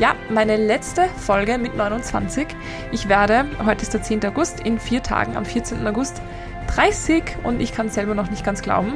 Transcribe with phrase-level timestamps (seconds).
[0.00, 2.46] ja, meine letzte Folge mit 29.
[2.90, 4.24] Ich werde, heute ist der 10.
[4.24, 5.86] August, in vier Tagen, am 14.
[5.86, 6.22] August,
[6.74, 8.94] 30 und ich kann es selber noch nicht ganz glauben.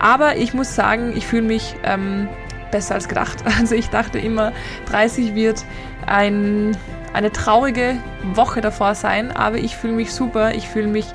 [0.00, 2.26] Aber ich muss sagen, ich fühle mich ähm,
[2.70, 3.44] besser als gedacht.
[3.60, 4.52] Also ich dachte immer,
[4.86, 5.62] 30 wird
[6.06, 6.74] ein,
[7.12, 7.96] eine traurige
[8.32, 11.06] Woche davor sein, aber ich fühle mich super, ich fühle mich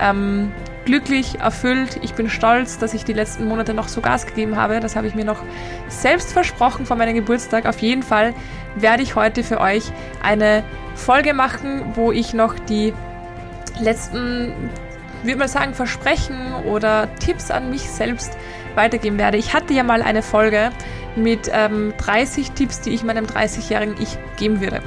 [0.00, 0.52] ähm,
[0.86, 1.98] glücklich, erfüllt.
[2.02, 4.80] Ich bin stolz, dass ich die letzten Monate noch so Gas gegeben habe.
[4.80, 5.42] Das habe ich mir noch
[5.88, 7.66] selbst versprochen vor meinem Geburtstag.
[7.66, 8.32] Auf jeden Fall
[8.76, 10.64] werde ich heute für euch eine
[10.94, 12.94] Folge machen, wo ich noch die
[13.78, 14.54] letzten,
[15.22, 18.36] würde man sagen, Versprechen oder Tipps an mich selbst
[18.74, 19.36] weitergeben werde.
[19.36, 20.70] Ich hatte ja mal eine Folge
[21.16, 24.82] mit ähm, 30 Tipps, die ich meinem 30-jährigen Ich geben würde.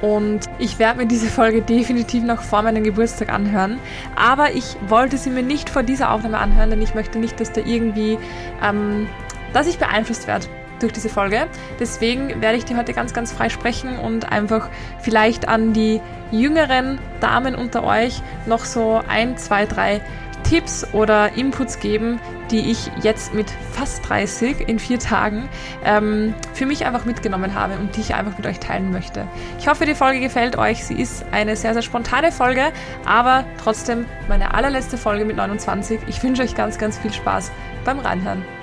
[0.00, 3.78] Und ich werde mir diese Folge definitiv noch vor meinem Geburtstag anhören.
[4.14, 7.52] Aber ich wollte sie mir nicht vor dieser Aufnahme anhören, denn ich möchte nicht, dass
[7.52, 8.18] da irgendwie,
[8.62, 9.08] ähm,
[9.52, 10.46] dass ich beeinflusst werde
[10.80, 11.46] durch diese Folge.
[11.80, 14.68] Deswegen werde ich dir heute ganz, ganz frei sprechen und einfach
[15.00, 20.00] vielleicht an die jüngeren Damen unter euch noch so ein, zwei, drei
[20.48, 22.20] Tipps oder Inputs geben,
[22.52, 25.48] die ich jetzt mit fast 30 in vier Tagen
[25.84, 29.26] ähm, für mich einfach mitgenommen habe und die ich einfach mit euch teilen möchte.
[29.58, 30.84] Ich hoffe, die Folge gefällt euch.
[30.84, 32.72] Sie ist eine sehr, sehr spontane Folge,
[33.04, 36.00] aber trotzdem meine allerletzte Folge mit 29.
[36.06, 37.50] Ich wünsche euch ganz, ganz viel Spaß
[37.84, 38.55] beim Reinhören.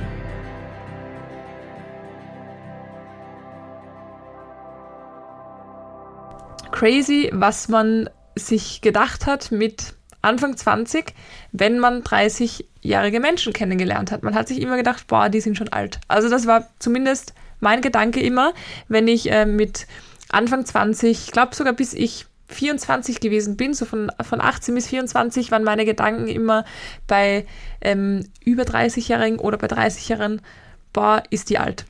[6.83, 11.13] Crazy, was man sich gedacht hat mit Anfang 20,
[11.53, 14.21] wenn man 30-jährige Menschen kennengelernt hat.
[14.21, 16.01] Man hat sich immer gedacht, boah, die sind schon alt.
[16.09, 18.53] Also das war zumindest mein Gedanke immer,
[18.89, 19.87] wenn ich äh, mit
[20.27, 24.87] Anfang 20, ich glaube sogar bis ich 24 gewesen bin, so von, von 18 bis
[24.87, 26.65] 24 waren meine Gedanken immer
[27.07, 27.45] bei
[27.79, 30.41] ähm, über 30-Jährigen oder bei 30-Jährigen,
[30.91, 31.85] boah, ist die alt.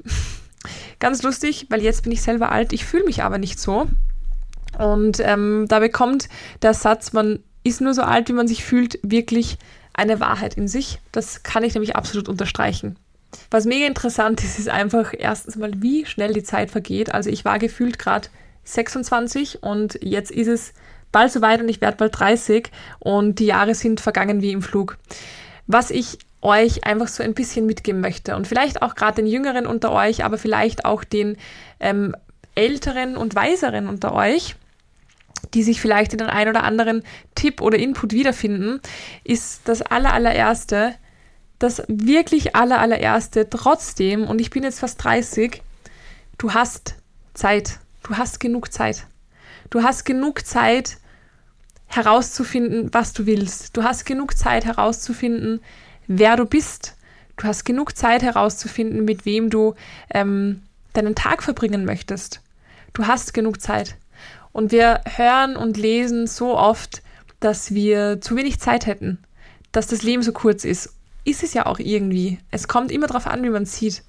[1.00, 3.88] Ganz lustig, weil jetzt bin ich selber alt, ich fühle mich aber nicht so.
[4.80, 6.30] Und ähm, da bekommt
[6.62, 9.58] der Satz, man ist nur so alt, wie man sich fühlt, wirklich
[9.94, 11.00] eine Wahrheit in sich.
[11.12, 12.98] Das kann ich nämlich absolut unterstreichen.
[13.52, 17.14] Was mega interessant ist, ist einfach erstens mal, wie schnell die Zeit vergeht.
[17.14, 18.28] Also ich war gefühlt gerade
[18.64, 20.74] 26 und jetzt ist es
[21.12, 24.98] bald soweit und ich werde bald 30 und die Jahre sind vergangen wie im Flug.
[25.68, 29.66] Was ich euch einfach so ein bisschen mitgeben möchte und vielleicht auch gerade den Jüngeren
[29.66, 31.38] unter euch, aber vielleicht auch den
[31.80, 32.16] ähm,
[32.56, 34.56] Älteren und Weiseren unter euch,
[35.54, 37.04] die sich vielleicht in den ein oder anderen
[37.36, 38.80] Tipp oder Input wiederfinden,
[39.24, 40.96] ist das allerallererste,
[41.60, 45.62] das wirklich allerallererste trotzdem, und ich bin jetzt fast 30,
[46.38, 46.96] du hast
[47.34, 47.80] Zeit.
[48.04, 49.08] Du hast genug Zeit.
[49.70, 50.98] Du hast genug Zeit
[51.88, 53.78] herauszufinden, was du willst.
[53.78, 55.62] Du hast genug Zeit herauszufinden,
[56.08, 56.96] wer du bist.
[57.38, 59.74] Du hast genug Zeit herauszufinden, mit wem du
[60.14, 60.62] ähm,
[60.94, 62.42] deinen Tag verbringen möchtest.
[62.94, 63.96] Du hast genug Zeit.
[64.54, 67.02] Und wir hören und lesen so oft,
[67.42, 69.18] dass wir zu wenig Zeit hätten,
[69.74, 70.96] dass das Leben so kurz ist.
[71.26, 72.40] Ist es ja auch irgendwie.
[72.52, 74.04] Es kommt immer darauf an, wie man sieht.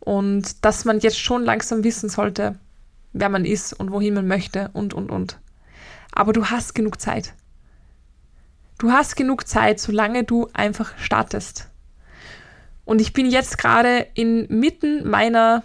[0.00, 2.58] Und dass man jetzt schon langsam wissen sollte,
[3.12, 5.38] wer man ist und wohin man möchte und, und, und.
[6.10, 7.32] Aber du hast genug Zeit.
[8.78, 11.68] Du hast genug Zeit, solange du einfach startest.
[12.84, 15.62] Und ich bin jetzt gerade inmitten meiner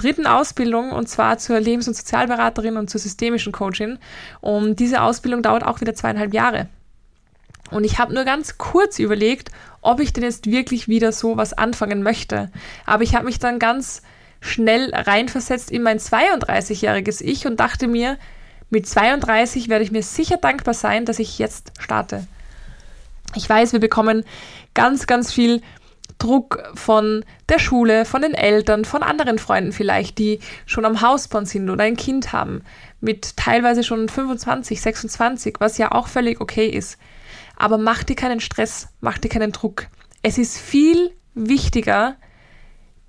[0.00, 3.98] dritten Ausbildung und zwar zur Lebens- und Sozialberaterin und zur systemischen Coachin.
[4.40, 6.68] Und diese Ausbildung dauert auch wieder zweieinhalb Jahre.
[7.70, 9.50] Und ich habe nur ganz kurz überlegt,
[9.80, 12.50] ob ich denn jetzt wirklich wieder so was anfangen möchte.
[12.84, 14.02] Aber ich habe mich dann ganz
[14.40, 18.18] schnell reinversetzt in mein 32-jähriges Ich und dachte mir,
[18.70, 22.26] mit 32 werde ich mir sicher dankbar sein, dass ich jetzt starte.
[23.34, 24.24] Ich weiß, wir bekommen
[24.74, 25.62] ganz, ganz viel
[26.20, 31.46] Druck von der Schule, von den Eltern, von anderen Freunden vielleicht, die schon am Hausbauen
[31.46, 32.62] sind oder ein Kind haben,
[33.00, 36.98] mit teilweise schon 25, 26, was ja auch völlig okay ist.
[37.56, 39.86] Aber mach dir keinen Stress, mach dir keinen Druck.
[40.22, 42.16] Es ist viel wichtiger,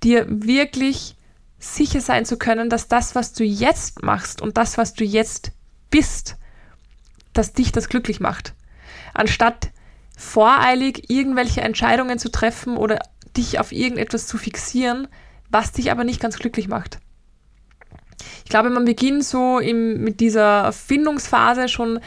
[0.02, 1.16] dir wirklich
[1.58, 5.52] sicher sein zu können, dass das, was du jetzt machst und das, was du jetzt
[5.90, 6.36] bist,
[7.32, 8.54] dass dich das glücklich macht.
[9.14, 9.70] Anstatt
[10.16, 12.98] voreilig irgendwelche Entscheidungen zu treffen oder
[13.36, 15.08] dich auf irgendetwas zu fixieren,
[15.50, 16.98] was dich aber nicht ganz glücklich macht.
[18.44, 22.00] Ich glaube, man beginnt so im, mit dieser Findungsphase schon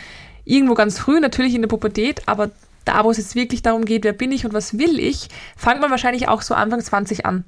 [0.43, 2.51] irgendwo ganz früh, natürlich in der Pubertät, aber
[2.85, 5.81] da, wo es jetzt wirklich darum geht, wer bin ich und was will ich, fängt
[5.81, 7.43] man wahrscheinlich auch so Anfang 20 an.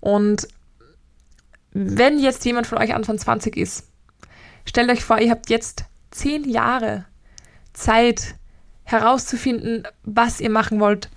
[0.00, 0.48] Und
[1.72, 3.88] wenn jetzt jemand von euch Anfang 20 ist,
[4.64, 7.04] stellt euch vor, ihr habt jetzt zehn Jahre
[7.72, 8.34] Zeit
[8.84, 11.08] herauszufinden, was ihr machen wollt,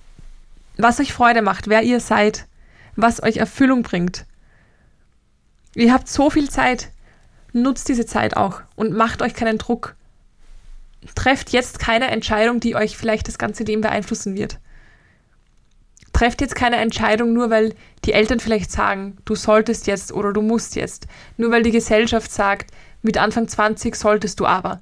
[0.78, 2.48] was euch Freude macht, wer ihr seid,
[2.96, 4.26] was euch Erfüllung bringt.
[5.76, 6.92] Ihr habt so viel Zeit,
[7.54, 9.96] nutzt diese Zeit auch und macht euch keinen Druck.
[11.14, 14.60] Trefft jetzt keine Entscheidung, die euch vielleicht das ganze Leben beeinflussen wird.
[16.14, 17.76] Trefft jetzt keine Entscheidung nur, weil
[18.06, 21.06] die Eltern vielleicht sagen, du solltest jetzt oder du musst jetzt.
[21.38, 22.72] Nur weil die Gesellschaft sagt,
[23.04, 24.82] mit Anfang 20 solltest du aber.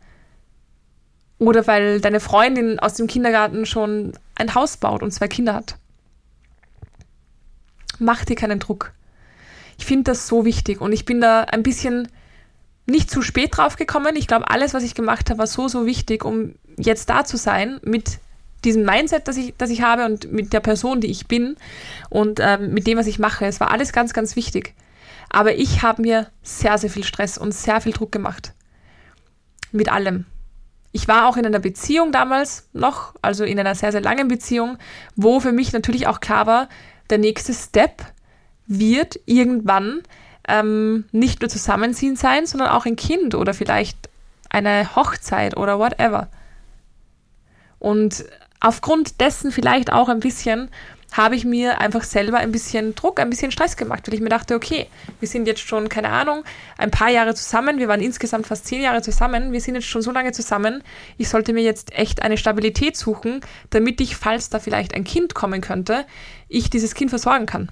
[1.38, 5.78] Oder weil deine Freundin aus dem Kindergarten schon ein Haus baut und zwei Kinder hat.
[8.00, 8.94] Mach dir keinen Druck.
[9.78, 12.08] Ich finde das so wichtig und ich bin da ein bisschen
[12.86, 14.16] nicht zu spät drauf gekommen.
[14.16, 17.38] Ich glaube, alles, was ich gemacht habe, war so, so wichtig, um jetzt da zu
[17.38, 18.20] sein mit
[18.64, 21.56] diesem Mindset, das ich, das ich habe und mit der Person, die ich bin
[22.10, 23.46] und ähm, mit dem, was ich mache.
[23.46, 24.74] Es war alles ganz, ganz wichtig.
[25.30, 28.54] Aber ich habe mir sehr, sehr viel Stress und sehr viel Druck gemacht.
[29.72, 30.26] Mit allem.
[30.96, 34.78] Ich war auch in einer Beziehung damals noch, also in einer sehr, sehr langen Beziehung,
[35.18, 36.70] wo für mich natürlich auch klar war,
[37.10, 38.02] der nächste Step
[38.66, 40.04] wird irgendwann
[40.48, 44.08] ähm, nicht nur Zusammenziehen sein, sondern auch ein Kind oder vielleicht
[44.50, 46.30] eine Hochzeit oder whatever.
[47.78, 48.24] Und
[48.62, 50.70] aufgrund dessen vielleicht auch ein bisschen
[51.12, 54.30] habe ich mir einfach selber ein bisschen Druck, ein bisschen Stress gemacht, weil ich mir
[54.30, 54.88] dachte, okay,
[55.20, 56.44] wir sind jetzt schon, keine Ahnung,
[56.78, 60.02] ein paar Jahre zusammen, wir waren insgesamt fast zehn Jahre zusammen, wir sind jetzt schon
[60.02, 60.84] so lange zusammen,
[61.18, 65.36] ich sollte mir jetzt echt eine Stabilität suchen, damit ich, falls da vielleicht ein Kind
[65.36, 66.06] kommen könnte,
[66.50, 67.72] ich dieses Kind versorgen kann.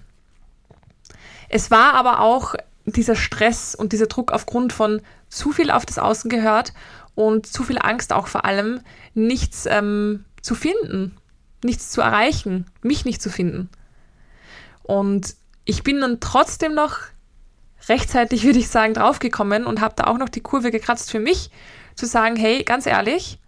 [1.49, 2.55] Es war aber auch
[2.85, 6.73] dieser Stress und dieser Druck aufgrund von zu viel auf das Außen gehört
[7.15, 8.81] und zu viel Angst auch vor allem,
[9.13, 11.15] nichts ähm, zu finden,
[11.63, 13.69] nichts zu erreichen, mich nicht zu finden.
[14.83, 16.99] Und ich bin dann trotzdem noch
[17.87, 21.51] rechtzeitig, würde ich sagen, draufgekommen und habe da auch noch die Kurve gekratzt für mich,
[21.95, 23.39] zu sagen, hey, ganz ehrlich,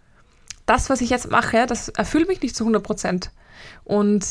[0.66, 3.30] das, was ich jetzt mache, das erfüllt mich nicht zu 100 Prozent.
[3.84, 4.24] Und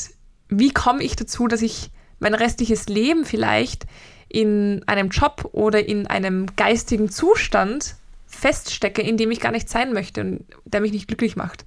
[0.50, 3.86] wie komme ich dazu, dass ich mein restliches Leben vielleicht
[4.28, 7.96] in einem Job oder in einem geistigen Zustand
[8.26, 11.66] feststecke, in dem ich gar nicht sein möchte und der mich nicht glücklich macht.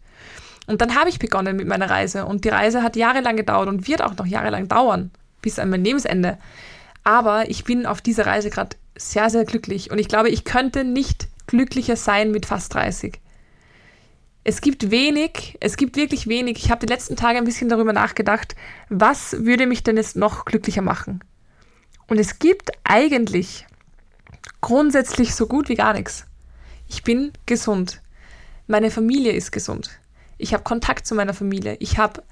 [0.68, 3.88] Und dann habe ich begonnen mit meiner Reise und die Reise hat jahrelang gedauert und
[3.88, 5.10] wird auch noch jahrelang dauern,
[5.40, 6.36] bis an mein Lebensende.
[7.04, 10.84] Aber ich bin auf dieser Reise gerade sehr, sehr glücklich und ich glaube, ich könnte
[10.84, 13.18] nicht glücklicher sein mit fast 30.
[14.44, 16.58] Es gibt wenig, es gibt wirklich wenig.
[16.58, 18.54] Ich habe die letzten Tage ein bisschen darüber nachgedacht,
[18.90, 21.24] was würde mich denn jetzt noch glücklicher machen?
[22.08, 23.66] Und es gibt eigentlich
[24.60, 26.26] grundsätzlich so gut wie gar nichts.
[26.88, 28.02] Ich bin gesund.
[28.66, 29.98] Meine Familie ist gesund.
[30.38, 31.76] Ich habe Kontakt zu meiner Familie.
[31.80, 32.22] Ich habe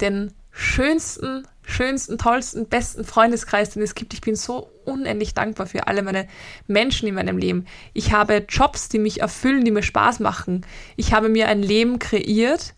[0.00, 4.12] den schönsten, schönsten, tollsten, besten Freundeskreis, den es gibt.
[4.14, 6.28] Ich bin so unendlich dankbar für alle meine
[6.66, 7.66] Menschen in meinem Leben.
[7.94, 10.66] Ich habe Jobs, die mich erfüllen, die mir Spaß machen.
[10.96, 12.74] Ich habe mir ein Leben kreiert,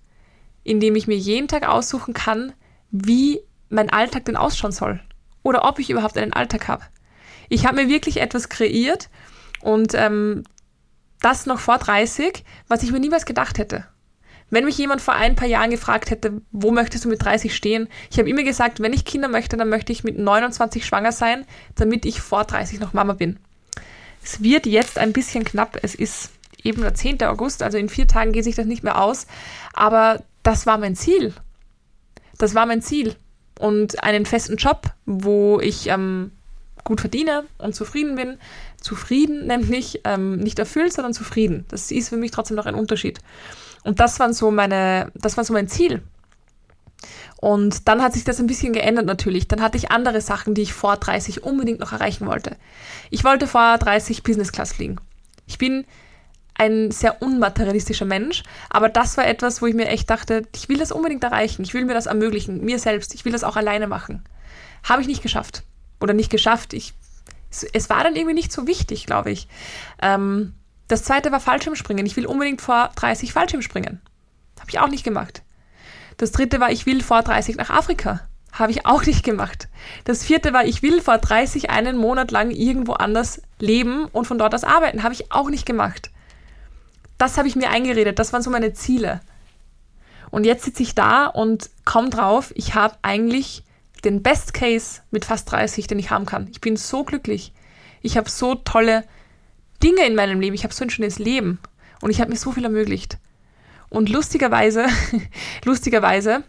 [0.62, 2.52] in dem ich mir jeden Tag aussuchen kann,
[2.90, 3.40] wie
[3.70, 5.00] mein Alltag denn ausschauen soll
[5.42, 6.84] oder ob ich überhaupt einen Alltag habe.
[7.48, 9.10] Ich habe mir wirklich etwas kreiert
[9.60, 10.44] und ähm,
[11.20, 13.86] das noch vor 30, was ich mir niemals gedacht hätte.
[14.50, 17.88] Wenn mich jemand vor ein paar Jahren gefragt hätte, wo möchtest du mit 30 stehen,
[18.10, 21.44] ich habe immer gesagt, wenn ich Kinder möchte, dann möchte ich mit 29 schwanger sein,
[21.74, 23.38] damit ich vor 30 noch Mama bin.
[24.22, 25.78] Es wird jetzt ein bisschen knapp.
[25.82, 26.30] Es ist
[26.62, 27.22] eben der 10.
[27.24, 29.26] August, also in vier Tagen geht sich das nicht mehr aus.
[29.72, 31.34] Aber das war mein Ziel.
[32.38, 33.16] Das war mein Ziel
[33.58, 36.32] und einen festen Job, wo ich ähm,
[36.84, 38.38] gut verdiene und zufrieden bin.
[38.80, 41.64] Zufrieden nämlich, ähm, nicht erfüllt, sondern zufrieden.
[41.68, 43.20] Das ist für mich trotzdem noch ein Unterschied.
[43.84, 46.02] Und das war so meine, das war so mein Ziel.
[47.36, 49.46] Und dann hat sich das ein bisschen geändert natürlich.
[49.46, 52.56] Dann hatte ich andere Sachen, die ich vor 30 unbedingt noch erreichen wollte.
[53.10, 54.96] Ich wollte vor 30 Business Class fliegen.
[55.46, 55.84] Ich bin
[56.54, 60.78] ein sehr unmaterialistischer Mensch, aber das war etwas, wo ich mir echt dachte, ich will
[60.78, 63.88] das unbedingt erreichen, ich will mir das ermöglichen, mir selbst, ich will das auch alleine
[63.88, 64.24] machen.
[64.84, 65.64] Habe ich nicht geschafft.
[66.00, 66.72] Oder nicht geschafft.
[66.72, 66.94] Ich,
[67.50, 69.48] es, es war dann irgendwie nicht so wichtig, glaube ich.
[70.00, 70.54] Ähm,
[70.94, 72.06] das zweite war Fallschirmspringen.
[72.06, 74.00] Ich will unbedingt vor 30 Fallschirm springen.
[74.60, 75.42] Habe ich auch nicht gemacht.
[76.16, 78.20] Das dritte war, ich will vor 30 nach Afrika.
[78.52, 79.68] Habe ich auch nicht gemacht.
[80.04, 84.38] Das vierte war, ich will vor 30 einen Monat lang irgendwo anders leben und von
[84.38, 85.02] dort aus arbeiten.
[85.02, 86.10] Habe ich auch nicht gemacht
[87.18, 89.20] das habe ich mir eingeredet, das waren so meine Ziele.
[90.30, 93.62] Und jetzt sitze ich da und komme drauf, ich habe eigentlich
[94.04, 96.48] den Best Case mit fast 30, den ich haben kann.
[96.50, 97.52] Ich bin so glücklich.
[98.02, 99.04] Ich habe so tolle
[99.82, 100.54] Dinge in meinem Leben.
[100.54, 101.58] Ich habe so ein schönes Leben
[102.00, 103.18] und ich habe mir so viel ermöglicht.
[103.90, 104.86] Und lustigerweise,
[105.64, 106.42] lustigerweise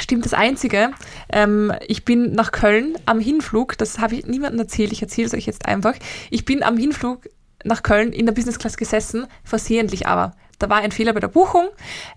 [0.00, 0.90] stimmt das Einzige.
[1.32, 5.34] Ähm, ich bin nach Köln am Hinflug, das habe ich niemandem erzählt, ich erzähle es
[5.34, 5.94] euch jetzt einfach.
[6.30, 7.28] Ich bin am Hinflug
[7.64, 10.36] nach Köln in der Business Class gesessen, versehentlich aber.
[10.58, 11.68] Da war ein Fehler bei der Buchung.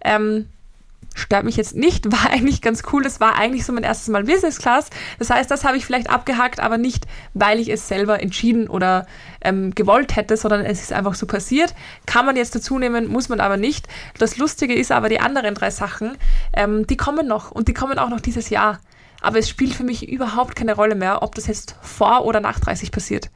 [0.04, 0.48] Ähm,
[1.18, 3.04] stört mich jetzt nicht, war eigentlich ganz cool.
[3.04, 4.90] Das war eigentlich so mein erstes Mal Business Class.
[5.20, 9.08] Das heißt, das habe ich vielleicht abgehakt, aber nicht, weil ich es selber entschieden oder
[9.42, 11.74] ähm, gewollt hätte, sondern es ist einfach so passiert.
[12.06, 13.88] Kann man jetzt dazu nehmen, muss man aber nicht.
[14.18, 16.18] Das Lustige ist aber, die anderen drei Sachen,
[16.54, 18.80] ähm, die kommen noch und die kommen auch noch dieses Jahr.
[19.22, 22.60] Aber es spielt für mich überhaupt keine Rolle mehr, ob das jetzt vor oder nach
[22.60, 23.30] 30 passiert.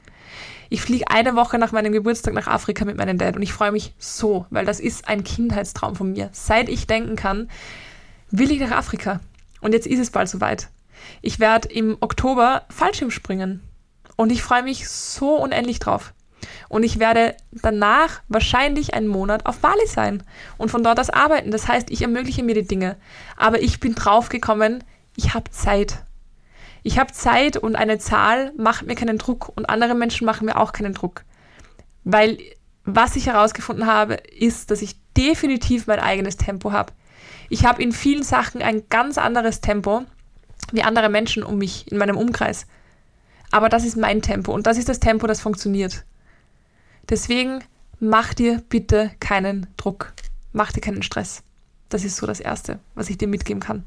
[0.71, 3.73] Ich fliege eine Woche nach meinem Geburtstag nach Afrika mit meinem Dad und ich freue
[3.73, 6.29] mich so, weil das ist ein Kindheitstraum von mir.
[6.31, 7.49] Seit ich denken kann,
[8.29, 9.19] will ich nach Afrika.
[9.59, 10.69] Und jetzt ist es bald soweit.
[11.21, 13.59] Ich werde im Oktober Fallschirm springen.
[14.15, 16.13] Und ich freue mich so unendlich drauf.
[16.69, 20.23] Und ich werde danach wahrscheinlich einen Monat auf Bali sein
[20.57, 21.51] und von dort aus arbeiten.
[21.51, 22.95] Das heißt, ich ermögliche mir die Dinge.
[23.35, 24.85] Aber ich bin draufgekommen,
[25.17, 26.05] ich habe Zeit.
[26.83, 30.57] Ich habe Zeit und eine Zahl macht mir keinen Druck und andere Menschen machen mir
[30.57, 31.23] auch keinen Druck.
[32.03, 32.39] Weil
[32.83, 36.93] was ich herausgefunden habe, ist, dass ich definitiv mein eigenes Tempo habe.
[37.49, 40.03] Ich habe in vielen Sachen ein ganz anderes Tempo
[40.71, 42.65] wie andere Menschen um mich in meinem Umkreis.
[43.51, 46.05] Aber das ist mein Tempo und das ist das Tempo, das funktioniert.
[47.09, 47.63] Deswegen
[47.99, 50.13] mach dir bitte keinen Druck.
[50.53, 51.43] Mach dir keinen Stress.
[51.89, 53.83] Das ist so das Erste, was ich dir mitgeben kann.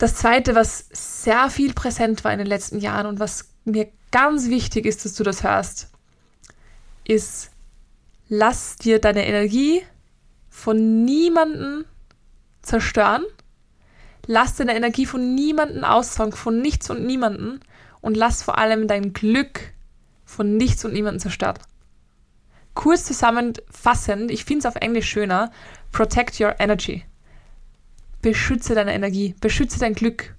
[0.00, 4.48] Das Zweite, was sehr viel präsent war in den letzten Jahren und was mir ganz
[4.48, 5.90] wichtig ist, dass du das hörst,
[7.04, 7.50] ist,
[8.30, 9.82] lass dir deine Energie
[10.48, 11.84] von niemanden
[12.62, 13.26] zerstören.
[14.24, 17.60] Lass deine Energie von niemanden aussaugen, von nichts und niemanden.
[18.00, 19.60] Und lass vor allem dein Glück
[20.24, 21.58] von nichts und niemanden zerstört.
[22.72, 25.52] Kurz zusammenfassend, ich finde es auf Englisch schöner,
[25.92, 27.04] protect your energy
[28.22, 30.34] beschütze deine Energie, beschütze dein Glück.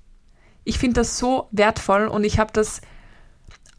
[0.63, 2.81] Ich finde das so wertvoll und ich habe das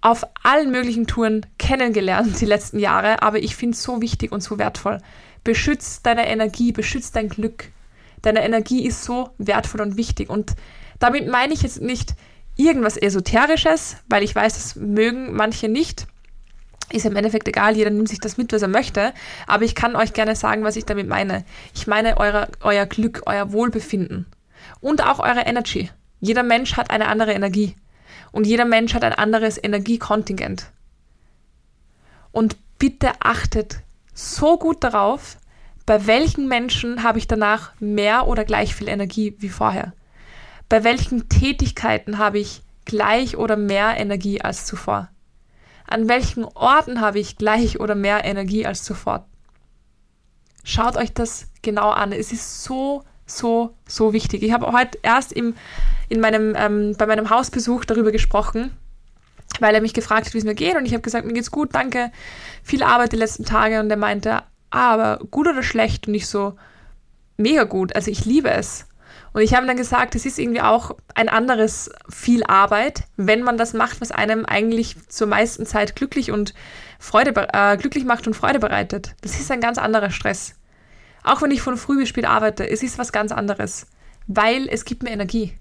[0.01, 4.43] auf allen möglichen Touren kennengelernt die letzten Jahre, aber ich finde es so wichtig und
[4.43, 4.99] so wertvoll.
[5.45, 7.71] Beschütze deine Energie, beschütze dein Glück.
[8.21, 10.55] Deine Energie ist so wertvoll und wichtig und
[10.99, 12.15] damit meine ich jetzt nicht
[12.57, 16.07] irgendwas Esoterisches, weil ich weiß, das mögen manche nicht
[16.93, 19.13] ist im Endeffekt egal, jeder nimmt sich das mit, was er möchte.
[19.47, 21.45] Aber ich kann euch gerne sagen, was ich damit meine.
[21.75, 24.27] Ich meine eure, euer Glück, euer Wohlbefinden
[24.81, 25.91] und auch eure Energy.
[26.21, 27.75] Jeder Mensch hat eine andere Energie
[28.31, 30.71] und jeder Mensch hat ein anderes Energiekontingent.
[32.31, 33.81] Und bitte achtet
[34.15, 35.37] so gut darauf,
[35.85, 39.93] bei welchen Menschen habe ich danach mehr oder gleich viel Energie wie vorher.
[40.69, 45.09] Bei welchen Tätigkeiten habe ich gleich oder mehr Energie als zuvor.
[45.93, 49.27] An welchen Orten habe ich gleich oder mehr Energie als zuvor?
[50.65, 52.13] Schaut euch das genau an.
[52.13, 54.43] Es ist so, so, so wichtig.
[54.43, 55.55] Ich habe heute erst im,
[56.09, 58.71] in meinem, ähm, bei meinem Hausbesuch darüber gesprochen,
[59.61, 60.77] weil er mich gefragt hat, wie es mir geht.
[60.77, 62.11] Und ich habe gesagt, mir geht's gut, danke.
[62.63, 63.79] Viel Arbeit die letzten Tage.
[63.79, 66.09] Und er meinte, aber gut oder schlecht?
[66.09, 66.57] Und ich so,
[67.37, 67.95] mega gut.
[67.95, 68.87] Also ich liebe es.
[69.33, 73.57] Und ich habe dann gesagt, es ist irgendwie auch ein anderes viel Arbeit, wenn man
[73.57, 76.53] das macht, was einem eigentlich zur meisten Zeit glücklich und
[76.99, 79.15] Freude, äh, glücklich macht und Freude bereitet.
[79.23, 80.55] Das ist ein ganz anderer Stress.
[81.25, 83.87] Auch wenn ich von früh bis spät arbeite, es ist was ganz anderes,
[84.27, 85.59] weil es gibt mir Energie.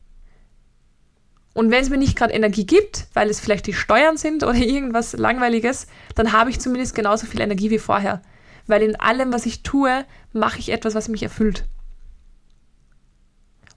[1.54, 4.56] Und wenn es mir nicht gerade Energie gibt, weil es vielleicht die Steuern sind oder
[4.56, 8.22] irgendwas Langweiliges, dann habe ich zumindest genauso viel Energie wie vorher.
[8.68, 11.66] Weil in allem, was ich tue, mache ich etwas, was mich erfüllt.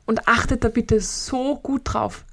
[0.06, 2.25] Und achtet da bitte so gut drauf.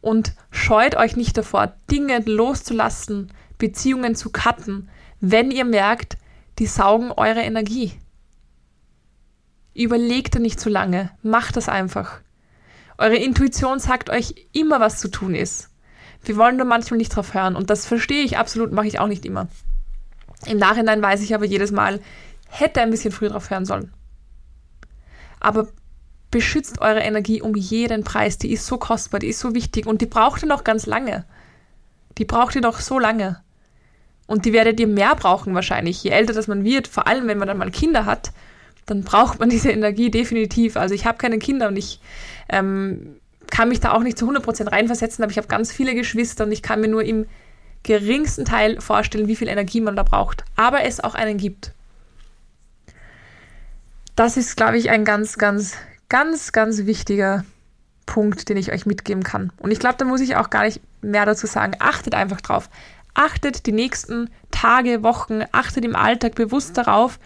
[0.00, 4.88] Und scheut euch nicht davor, Dinge loszulassen, Beziehungen zu cutten,
[5.20, 6.18] wenn ihr merkt,
[6.58, 7.92] die saugen eure Energie.
[9.74, 12.20] Überlegt da nicht zu lange, macht das einfach.
[12.98, 15.70] Eure Intuition sagt euch immer, was zu tun ist.
[16.22, 19.06] Wir wollen nur manchmal nicht drauf hören und das verstehe ich absolut, mache ich auch
[19.06, 19.48] nicht immer.
[20.46, 22.00] Im Nachhinein weiß ich aber jedes Mal,
[22.48, 23.92] hätte ein bisschen früher drauf hören sollen.
[25.40, 25.68] Aber
[26.30, 28.38] beschützt eure Energie um jeden Preis.
[28.38, 31.24] Die ist so kostbar, die ist so wichtig und die braucht ihr noch ganz lange.
[32.18, 33.40] Die braucht ihr noch so lange.
[34.26, 36.02] Und die werdet ihr mehr brauchen wahrscheinlich.
[36.02, 38.32] Je älter das man wird, vor allem wenn man dann mal Kinder hat,
[38.86, 40.76] dann braucht man diese Energie definitiv.
[40.76, 42.00] Also ich habe keine Kinder und ich
[42.48, 43.16] ähm,
[43.50, 46.52] kann mich da auch nicht zu 100% reinversetzen, aber ich habe ganz viele Geschwister und
[46.52, 47.26] ich kann mir nur im
[47.84, 50.44] geringsten Teil vorstellen, wie viel Energie man da braucht.
[50.56, 51.72] Aber es auch einen gibt.
[54.16, 55.76] Das ist, glaube ich, ein ganz, ganz
[56.08, 57.44] ganz, ganz wichtiger
[58.06, 59.52] Punkt, den ich euch mitgeben kann.
[59.58, 61.74] Und ich glaube, da muss ich auch gar nicht mehr dazu sagen.
[61.80, 62.70] Achtet einfach drauf.
[63.14, 67.18] Achtet die nächsten Tage, Wochen, achtet im Alltag bewusst darauf,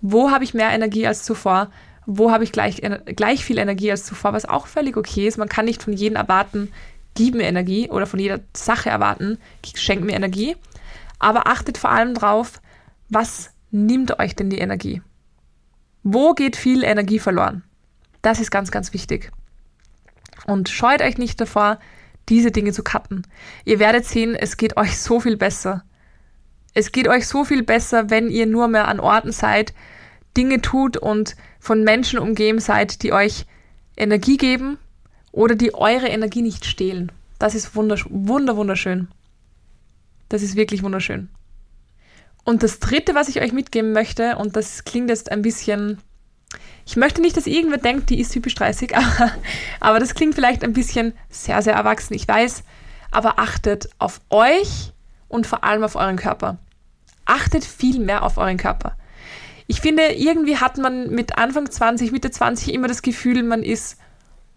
[0.00, 1.70] wo habe ich mehr Energie als zuvor,
[2.06, 5.38] wo habe ich gleich, gleich viel Energie als zuvor, was auch völlig okay ist.
[5.38, 6.72] Man kann nicht von jedem erwarten,
[7.14, 9.38] gib mir Energie oder von jeder Sache erwarten,
[9.74, 10.56] schenk mir Energie.
[11.18, 12.60] Aber achtet vor allem drauf,
[13.08, 15.02] was nimmt euch denn die Energie?
[16.02, 17.62] Wo geht viel Energie verloren?
[18.22, 19.30] Das ist ganz, ganz wichtig.
[20.46, 21.78] Und scheut euch nicht davor,
[22.28, 23.26] diese Dinge zu cutten.
[23.64, 25.84] Ihr werdet sehen, es geht euch so viel besser.
[26.74, 29.74] Es geht euch so viel besser, wenn ihr nur mehr an Orten seid,
[30.36, 33.46] Dinge tut und von Menschen umgeben seid, die euch
[33.96, 34.78] Energie geben
[35.32, 37.10] oder die eure Energie nicht stehlen.
[37.38, 37.96] Das ist wunder
[38.56, 39.08] wunderschön.
[40.28, 41.28] Das ist wirklich wunderschön.
[42.44, 45.98] Und das Dritte, was ich euch mitgeben möchte, und das klingt jetzt ein bisschen,
[46.86, 49.32] ich möchte nicht, dass irgendwer denkt, die ist typisch 30, aber,
[49.80, 52.62] aber das klingt vielleicht ein bisschen sehr, sehr erwachsen, ich weiß,
[53.10, 54.92] aber achtet auf euch
[55.28, 56.58] und vor allem auf euren Körper.
[57.24, 58.96] Achtet viel mehr auf euren Körper.
[59.66, 63.98] Ich finde, irgendwie hat man mit Anfang 20, Mitte 20 immer das Gefühl, man ist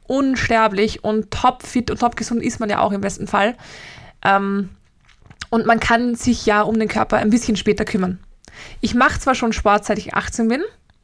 [0.07, 3.55] unsterblich und topfit und topgesund ist man ja auch im besten Fall.
[4.24, 4.69] Ähm,
[5.50, 8.19] und man kann sich ja um den Körper ein bisschen später kümmern.
[8.79, 10.62] Ich mache zwar schon Sport, seit ich 18 bin.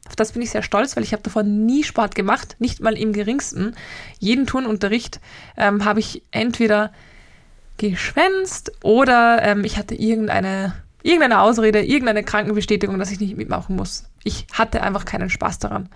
[0.08, 2.96] Auf das bin ich sehr stolz, weil ich habe davor nie Sport gemacht, nicht mal
[2.96, 3.76] im geringsten.
[4.18, 5.20] Jeden Turnunterricht
[5.56, 6.92] ähm, habe ich entweder
[7.76, 10.72] geschwänzt oder ähm, ich hatte irgendeine,
[11.02, 14.04] irgendeine Ausrede, irgendeine Krankenbestätigung, dass ich nicht mitmachen muss.
[14.24, 15.90] Ich hatte einfach keinen Spaß daran.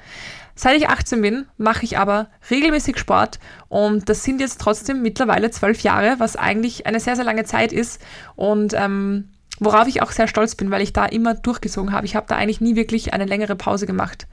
[0.54, 3.38] Seit ich 18 bin, mache ich aber regelmäßig Sport
[3.69, 7.73] und das sind jetzt trotzdem mittlerweile zwölf Jahre, was eigentlich eine sehr, sehr lange Zeit
[7.73, 8.02] ist
[8.37, 9.31] und ähm,
[9.64, 12.07] worauf ich auch sehr stolz bin, weil ich da immer durchgezogen habe.
[12.07, 14.26] Ich habe da eigentlich nie wirklich eine längere Pause gemacht.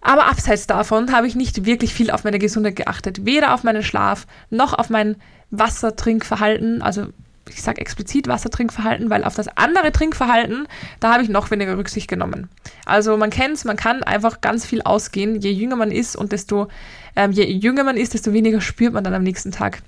[0.00, 3.24] Aber abseits davon habe ich nicht wirklich viel auf meine Gesundheit geachtet.
[3.24, 5.16] Weder auf meinen Schlaf noch auf mein
[5.50, 6.82] Wassertrinkverhalten.
[6.82, 7.06] Also
[7.48, 10.66] ich sage explizit Wassertrinkverhalten, weil auf das andere Trinkverhalten,
[11.00, 12.48] da habe ich noch weniger Rücksicht genommen.
[12.84, 15.40] Also man kennt es, man kann einfach ganz viel ausgehen.
[15.40, 16.68] Je jünger man ist und desto,
[17.16, 19.82] ähm, je jünger man ist, desto weniger spürt man dann am nächsten Tag.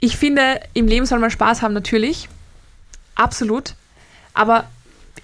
[0.00, 2.28] Ich finde, im Leben soll man Spaß haben, natürlich.
[3.14, 3.74] Absolut.
[4.32, 4.64] Aber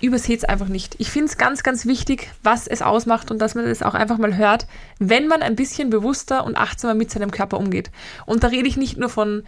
[0.01, 0.97] überseht es einfach nicht.
[0.99, 4.19] Ich finde es ganz, ganz wichtig, was es ausmacht und dass man das auch einfach
[4.19, 4.67] mal hört,
[4.99, 7.91] wenn man ein bisschen bewusster und achtsamer mit seinem Körper umgeht.
[8.27, 9.45] Und da rede ich nicht nur von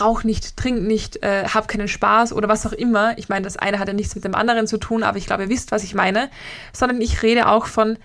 [0.00, 3.18] rauch nicht, trink nicht, äh, hab keinen Spaß oder was auch immer.
[3.18, 5.44] Ich meine, das eine hat ja nichts mit dem anderen zu tun, aber ich glaube,
[5.44, 6.30] ihr wisst, was ich meine.
[6.72, 7.98] Sondern ich rede auch von,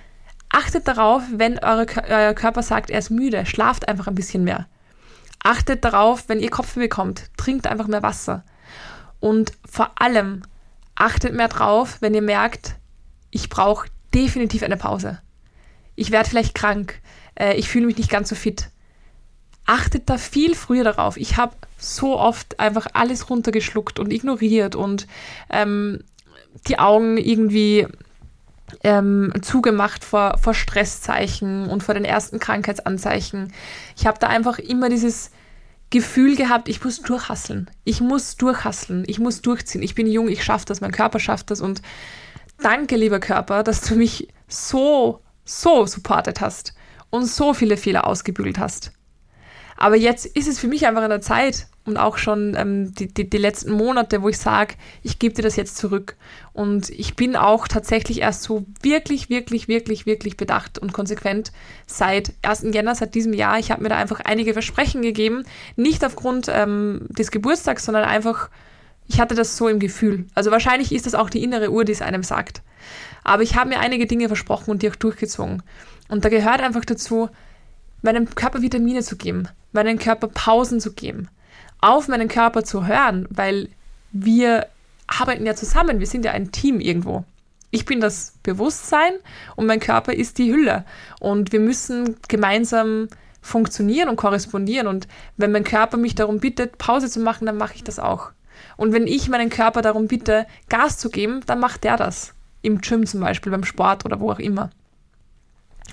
[0.49, 4.67] achtet darauf, wenn eure, euer Körper sagt, er ist müde, schlaft einfach ein bisschen mehr.
[5.39, 8.43] Achtet darauf, wenn ihr Kopf bekommt, trinkt einfach mehr Wasser.
[9.19, 10.43] Und vor allem
[10.95, 12.75] achtet mehr drauf, wenn ihr merkt,
[13.31, 15.21] ich brauche definitiv eine Pause.
[15.95, 17.01] Ich werde vielleicht krank,
[17.35, 18.69] äh, ich fühle mich nicht ganz so fit
[19.67, 21.17] achtet da viel früher darauf.
[21.17, 25.07] Ich habe so oft einfach alles runtergeschluckt und ignoriert und
[25.51, 25.99] ähm,
[26.67, 27.85] die Augen irgendwie
[28.83, 33.53] ähm, zugemacht vor, vor Stresszeichen und vor den ersten Krankheitsanzeichen.
[33.95, 35.31] Ich habe da einfach immer dieses
[35.89, 37.71] Gefühl gehabt, ich muss durchhasseln.
[37.85, 39.03] Ich muss durchhasseln.
[39.07, 39.83] Ich muss durchziehen.
[39.83, 41.61] Ich bin jung, ich schaffe das, mein Körper schafft das.
[41.61, 41.81] Und
[42.61, 46.73] danke, lieber Körper, dass du mich so, so supportet hast
[47.09, 48.91] und so viele Fehler ausgebügelt hast.
[49.77, 53.07] Aber jetzt ist es für mich einfach in der Zeit und auch schon ähm, die,
[53.07, 56.17] die, die letzten Monate, wo ich sage, ich gebe dir das jetzt zurück.
[56.51, 61.51] Und ich bin auch tatsächlich erst so wirklich, wirklich, wirklich, wirklich bedacht und konsequent
[61.85, 62.65] seit 1.
[62.73, 63.59] Jänner, seit diesem Jahr.
[63.59, 65.43] Ich habe mir da einfach einige Versprechen gegeben,
[65.75, 68.49] nicht aufgrund ähm, des Geburtstags, sondern einfach,
[69.07, 70.25] ich hatte das so im Gefühl.
[70.33, 72.63] Also wahrscheinlich ist das auch die innere Uhr, die es einem sagt.
[73.23, 75.61] Aber ich habe mir einige Dinge versprochen und die auch durchgezogen.
[76.09, 77.29] Und da gehört einfach dazu,
[78.01, 81.29] meinem Körper Vitamine zu geben, meinem Körper Pausen zu geben,
[81.79, 83.69] auf meinen Körper zu hören, weil
[84.11, 84.67] wir
[85.07, 87.23] arbeiten ja zusammen, wir sind ja ein Team irgendwo.
[87.69, 89.13] Ich bin das Bewusstsein
[89.55, 90.85] und mein Körper ist die Hülle
[91.19, 93.07] und wir müssen gemeinsam
[93.41, 95.07] funktionieren und korrespondieren und
[95.37, 98.31] wenn mein Körper mich darum bittet, Pause zu machen, dann mache ich das auch.
[98.75, 102.33] Und wenn ich meinen Körper darum bitte, Gas zu geben, dann macht der das.
[102.61, 104.71] Im Gym zum Beispiel, beim Sport oder wo auch immer.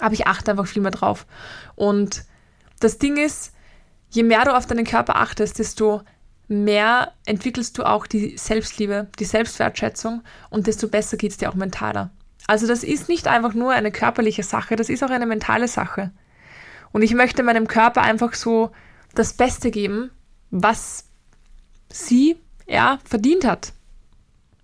[0.00, 1.26] Aber ich achte einfach viel mehr drauf.
[1.74, 2.24] Und
[2.80, 3.52] das Ding ist,
[4.11, 6.02] je mehr du auf deinen Körper achtest, desto
[6.48, 11.54] mehr entwickelst du auch die Selbstliebe, die Selbstwertschätzung und desto besser geht es dir auch
[11.54, 12.11] mentaler.
[12.46, 16.12] Also das ist nicht einfach nur eine körperliche Sache, das ist auch eine mentale Sache.
[16.92, 18.70] Und ich möchte meinem Körper einfach so
[19.14, 20.11] das Beste geben,
[20.50, 21.07] was
[21.88, 23.72] sie, er verdient hat.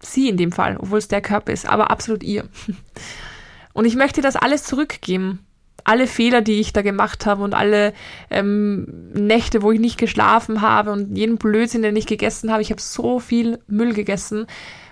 [0.02, 2.48] Sie in dem Fall, obwohl es der Körper ist, aber absolut ihr.
[3.72, 5.40] Und ich möchte das alles zurückgeben.
[5.84, 7.92] alle Fehler, die ich da gemacht habe und alle
[8.30, 12.62] ähm, Nächte, wo ich nicht geschlafen habe und jeden Blödsinn, den ich gegessen habe.
[12.62, 14.46] Ich habe so viel Müll gegessen,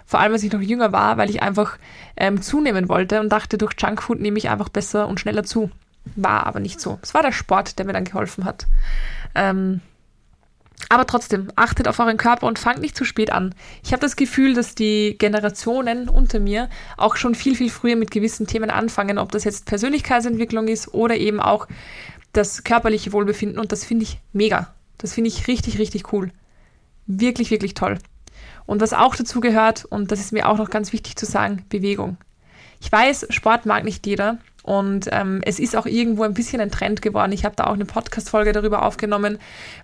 [0.06, 1.76] vor allem als ich noch jünger war, weil ich einfach
[2.16, 5.70] ähm, zunehmen wollte und dachte, durch Junkfood nehme ich einfach besser und schneller zu.
[6.16, 6.98] War aber nicht so.
[7.02, 8.66] Es war der Sport, der mir dann geholfen hat.
[9.34, 9.82] Ähm,
[10.88, 13.54] aber trotzdem, achtet auf euren Körper und fangt nicht zu spät an.
[13.84, 18.10] Ich habe das Gefühl, dass die Generationen unter mir auch schon viel, viel früher mit
[18.10, 21.68] gewissen Themen anfangen, ob das jetzt Persönlichkeitsentwicklung ist oder eben auch
[22.32, 23.58] das körperliche Wohlbefinden.
[23.58, 24.72] Und das finde ich mega.
[24.96, 26.30] Das finde ich richtig, richtig cool.
[27.06, 27.98] Wirklich, wirklich toll.
[28.66, 31.64] Und was auch dazu gehört, und das ist mir auch noch ganz wichtig zu sagen,
[31.68, 32.16] Bewegung.
[32.80, 34.38] Ich weiß, Sport mag nicht jeder,
[34.68, 37.33] und ähm, es ist auch irgendwo ein bisschen ein Trend geworden.
[37.33, 39.38] Ich habe da auch eine Podcast-Folge darüber aufgenommen,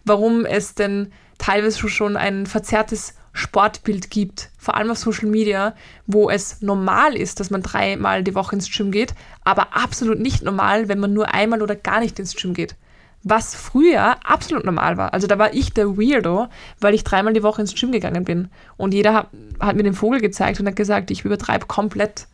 [0.04, 5.74] warum es denn teilweise schon ein verzerrtes Sportbild gibt, vor allem auf Social Media,
[6.06, 10.42] wo es normal ist, dass man dreimal die Woche ins Gym geht, aber absolut nicht
[10.42, 12.76] normal, wenn man nur einmal oder gar nicht ins Gym geht.
[13.22, 15.14] Was früher absolut normal war.
[15.14, 18.48] Also da war ich der Weirdo, weil ich dreimal die Woche ins Gym gegangen bin.
[18.76, 19.28] Und jeder hat,
[19.60, 22.26] hat mir den Vogel gezeigt und hat gesagt, ich übertreibe komplett.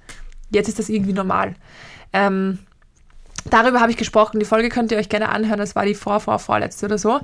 [0.51, 1.55] Jetzt ist das irgendwie normal.
[2.13, 2.59] Ähm,
[3.45, 4.39] darüber habe ich gesprochen.
[4.39, 5.59] Die Folge könnt ihr euch gerne anhören.
[5.59, 7.21] Das war die vor, vor, vorletzte oder so.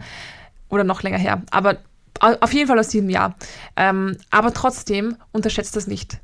[0.69, 1.43] Oder noch länger her.
[1.51, 1.79] Aber
[2.21, 3.37] auf jeden Fall aus diesem Jahr.
[3.77, 6.19] Ähm, aber trotzdem unterschätzt das nicht.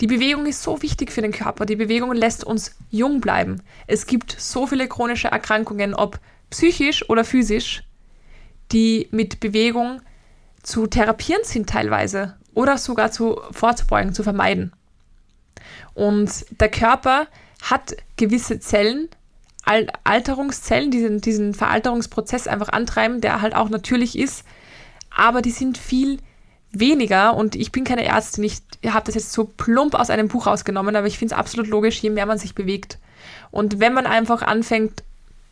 [0.00, 1.64] Die Bewegung ist so wichtig für den Körper.
[1.64, 3.62] Die Bewegung lässt uns jung bleiben.
[3.86, 6.18] Es gibt so viele chronische Erkrankungen, ob
[6.50, 7.82] psychisch oder physisch,
[8.72, 10.02] die mit Bewegung
[10.62, 14.72] zu therapieren sind teilweise oder sogar zu vorzubeugen, zu vermeiden.
[15.94, 17.26] Und der Körper
[17.70, 19.08] hat gewisse Zellen,
[19.64, 24.44] Al Alterungszellen, die diesen, diesen Veralterungsprozess einfach antreiben, der halt auch natürlich ist,
[25.10, 26.18] aber die sind viel
[26.70, 30.46] weniger und ich bin keine Ärztin, ich habe das jetzt so plump aus einem Buch
[30.46, 32.98] rausgenommen, aber ich finde es absolut logisch, je mehr man sich bewegt.
[33.50, 35.02] Und wenn man einfach anfängt,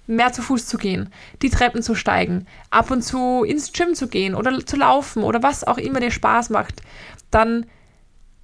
[0.06, 1.10] mehr zu Fuß zu gehen,
[1.42, 5.42] die Treppen zu steigen, ab und zu ins Gym zu gehen oder zu laufen oder
[5.42, 6.82] was auch immer dir Spaß macht,
[7.30, 7.66] dann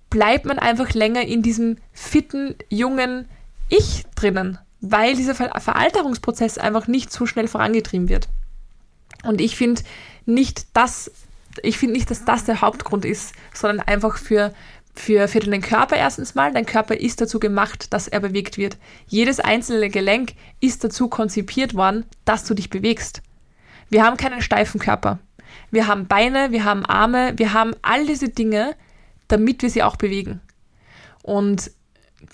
[0.08, 3.28] bleibt man einfach länger in diesem fitten, jungen,
[3.70, 8.28] ich drinnen, weil dieser Ver Veralterungsprozess einfach nicht so schnell vorangetrieben wird.
[9.24, 9.82] Und ich finde
[10.26, 11.10] nicht, dass
[11.62, 14.54] ich finde nicht, dass das der Hauptgrund ist, sondern einfach für,
[14.94, 16.52] für, für den Körper erstens mal.
[16.52, 18.76] Dein Körper ist dazu gemacht, dass er bewegt wird.
[19.08, 23.22] Jedes einzelne Gelenk ist dazu konzipiert worden, dass du dich bewegst.
[23.88, 25.18] Wir haben keinen steifen Körper.
[25.70, 28.76] Wir haben Beine, wir haben Arme, wir haben all diese Dinge,
[29.28, 30.40] damit wir sie auch bewegen.
[31.22, 31.70] Und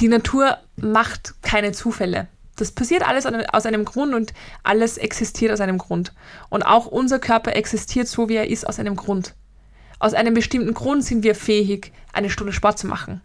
[0.01, 2.29] die Natur macht keine Zufälle.
[2.57, 6.13] Das passiert alles aus einem Grund und alles existiert aus einem Grund.
[6.49, 9.35] Und auch unser Körper existiert so, wie er ist, aus einem Grund.
[9.99, 13.21] Aus einem bestimmten Grund sind wir fähig, eine Stunde Sport zu machen.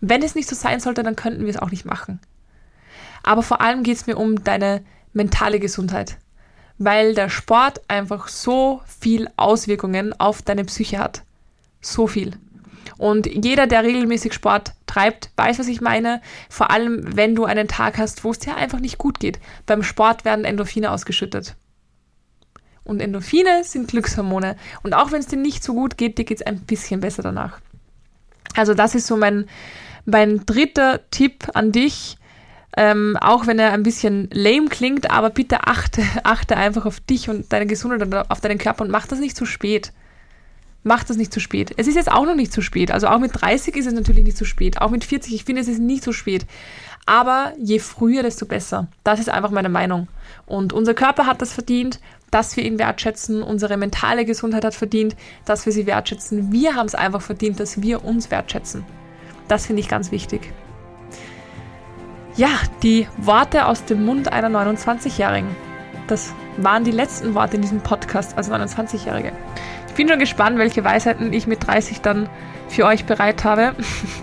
[0.00, 2.20] Wenn es nicht so sein sollte, dann könnten wir es auch nicht machen.
[3.22, 6.18] Aber vor allem geht es mir um deine mentale Gesundheit,
[6.78, 11.22] weil der Sport einfach so viel Auswirkungen auf deine Psyche hat.
[11.80, 12.36] So viel.
[12.98, 16.20] Und jeder, der regelmäßig Sport treibt, weiß, was ich meine.
[16.48, 19.38] Vor allem, wenn du einen Tag hast, wo es dir einfach nicht gut geht.
[19.66, 21.56] Beim Sport werden Endorphine ausgeschüttet.
[22.84, 24.56] Und Endorphine sind Glückshormone.
[24.82, 27.22] Und auch wenn es dir nicht so gut geht, dir geht es ein bisschen besser
[27.22, 27.60] danach.
[28.54, 29.46] Also das ist so mein,
[30.04, 32.18] mein dritter Tipp an dich.
[32.76, 37.30] Ähm, auch wenn er ein bisschen lame klingt, aber bitte achte, achte einfach auf dich
[37.30, 39.92] und deine Gesundheit und auf deinen Körper und mach das nicht zu spät
[40.84, 41.72] macht das nicht zu spät.
[41.76, 42.92] Es ist jetzt auch noch nicht zu spät.
[42.92, 44.80] Also auch mit 30 ist es natürlich nicht zu spät.
[44.80, 46.46] Auch mit 40, ich finde, es ist nicht zu spät.
[47.06, 48.86] Aber je früher, desto besser.
[49.02, 50.08] Das ist einfach meine Meinung.
[50.46, 53.42] Und unser Körper hat das verdient, dass wir ihn wertschätzen.
[53.42, 56.52] Unsere mentale Gesundheit hat verdient, dass wir sie wertschätzen.
[56.52, 58.84] Wir haben es einfach verdient, dass wir uns wertschätzen.
[59.48, 60.52] Das finde ich ganz wichtig.
[62.36, 62.48] Ja,
[62.82, 65.54] die Worte aus dem Mund einer 29-Jährigen.
[66.08, 69.32] Das waren die letzten Worte in diesem Podcast als 29-Jährige.
[69.94, 72.28] Ich bin schon gespannt, welche Weisheiten ich mit 30 dann
[72.66, 73.76] für euch bereit habe.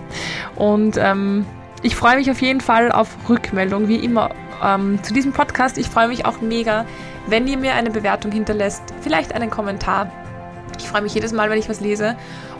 [0.54, 1.46] Und ähm,
[1.80, 4.32] ich freue mich auf jeden Fall auf Rückmeldung, wie immer
[4.62, 5.78] ähm, zu diesem Podcast.
[5.78, 6.84] Ich freue mich auch mega,
[7.26, 10.12] wenn ihr mir eine Bewertung hinterlässt, vielleicht einen Kommentar.
[10.78, 12.16] Ich freue mich jedes Mal, wenn ich was lese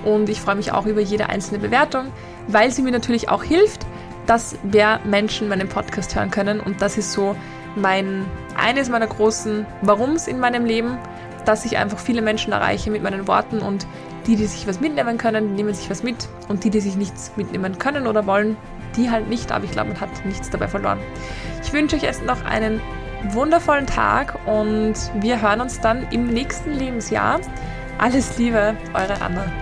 [0.07, 2.07] und ich freue mich auch über jede einzelne Bewertung,
[2.49, 3.85] weil sie mir natürlich auch hilft,
[4.25, 7.37] dass mehr Menschen meinen Podcast hören können und das ist so
[7.77, 8.25] mein
[8.57, 10.97] eines meiner großen Warums in meinem Leben
[11.45, 13.87] dass ich einfach viele Menschen erreiche mit meinen Worten und
[14.27, 17.33] die, die sich was mitnehmen können, nehmen sich was mit und die, die sich nichts
[17.37, 18.57] mitnehmen können oder wollen,
[18.97, 20.99] die halt nicht, aber ich glaube, man hat nichts dabei verloren.
[21.63, 22.81] Ich wünsche euch jetzt noch einen
[23.31, 27.41] wundervollen Tag und wir hören uns dann im nächsten Lebensjahr.
[27.99, 29.62] Alles Liebe, eure Anna.